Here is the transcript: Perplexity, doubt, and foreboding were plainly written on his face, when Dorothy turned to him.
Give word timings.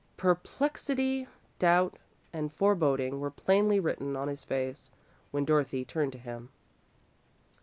Perplexity, 0.17 1.27
doubt, 1.59 1.99
and 2.33 2.51
foreboding 2.51 3.19
were 3.19 3.29
plainly 3.29 3.79
written 3.79 4.15
on 4.15 4.29
his 4.29 4.43
face, 4.43 4.89
when 5.29 5.45
Dorothy 5.45 5.85
turned 5.85 6.13
to 6.13 6.17
him. 6.17 6.49